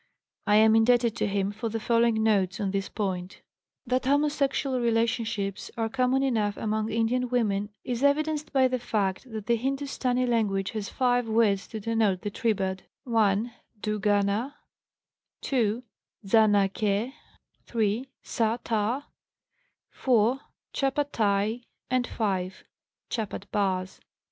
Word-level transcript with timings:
I 0.47 0.55
am 0.55 0.75
indebted 0.75 1.15
to 1.17 1.27
him 1.27 1.51
for 1.51 1.69
the 1.69 1.79
following 1.79 2.23
notes 2.23 2.59
on 2.59 2.71
this 2.71 2.89
point: 2.89 3.41
"That 3.85 4.05
homosexual 4.05 4.79
relationships 4.79 5.69
are 5.77 5.89
common 5.89 6.23
enough 6.23 6.57
among 6.57 6.89
Indian 6.89 7.29
women 7.29 7.69
is 7.83 8.01
evidenced 8.01 8.51
by 8.51 8.67
the 8.67 8.79
fact 8.79 9.31
that 9.31 9.45
the 9.45 9.57
Hindustani 9.57 10.25
language 10.25 10.71
has 10.71 10.89
five 10.89 11.27
words 11.29 11.67
to 11.67 11.79
denote 11.79 12.21
the 12.21 12.31
tribade: 12.31 12.79
(1) 13.03 13.51
dúgáná, 13.79 14.53
(2) 15.43 15.83
zanàkhé, 16.25 17.13
(3) 17.67 18.07
sa'tar, 18.23 19.03
(4) 19.91 20.39
chapathái, 20.73 21.63
and 21.91 22.07
(5) 22.07 22.63
chapatbáz. 23.11 23.99